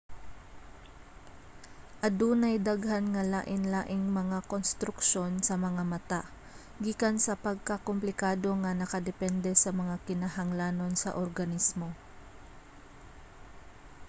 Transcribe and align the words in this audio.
adunay 2.07 2.55
daghan 2.67 3.05
nga 3.13 3.23
lain-laing 3.33 4.05
mga 4.19 4.39
konstruksyon 4.53 5.31
sa 5.47 5.55
mga 5.65 5.83
mata 5.93 6.21
gikan 6.83 7.15
sa 7.25 7.33
pagkakomplikado 7.45 8.49
nga 8.61 8.71
nakadepende 8.81 9.51
sa 9.63 9.69
mga 9.79 9.95
kinahanglanon 10.07 10.93
sa 11.03 11.09
organismo 11.23 11.89